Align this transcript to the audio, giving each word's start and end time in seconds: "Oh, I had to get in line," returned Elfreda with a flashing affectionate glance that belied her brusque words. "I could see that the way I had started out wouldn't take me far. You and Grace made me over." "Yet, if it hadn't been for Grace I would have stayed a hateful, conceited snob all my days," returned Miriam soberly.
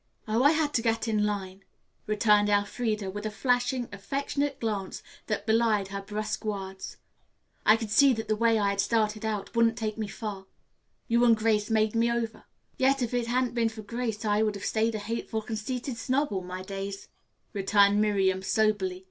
"Oh, 0.27 0.41
I 0.41 0.49
had 0.53 0.73
to 0.73 0.81
get 0.81 1.07
in 1.07 1.27
line," 1.27 1.63
returned 2.07 2.49
Elfreda 2.49 3.11
with 3.11 3.23
a 3.23 3.29
flashing 3.29 3.87
affectionate 3.91 4.59
glance 4.59 5.03
that 5.27 5.45
belied 5.45 5.89
her 5.89 6.01
brusque 6.01 6.43
words. 6.43 6.97
"I 7.67 7.77
could 7.77 7.91
see 7.91 8.11
that 8.13 8.27
the 8.27 8.35
way 8.35 8.57
I 8.57 8.71
had 8.71 8.81
started 8.81 9.23
out 9.23 9.55
wouldn't 9.55 9.77
take 9.77 9.99
me 9.99 10.07
far. 10.07 10.47
You 11.07 11.23
and 11.23 11.37
Grace 11.37 11.69
made 11.69 11.93
me 11.93 12.11
over." 12.11 12.45
"Yet, 12.79 13.03
if 13.03 13.13
it 13.13 13.27
hadn't 13.27 13.53
been 13.53 13.69
for 13.69 13.83
Grace 13.83 14.25
I 14.25 14.41
would 14.41 14.55
have 14.55 14.65
stayed 14.65 14.95
a 14.95 14.97
hateful, 14.97 15.43
conceited 15.43 15.97
snob 15.97 16.31
all 16.31 16.41
my 16.41 16.63
days," 16.63 17.07
returned 17.53 18.01
Miriam 18.01 18.41
soberly. 18.41 18.99